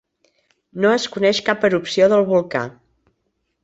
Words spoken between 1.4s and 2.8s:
cap erupció del volcà.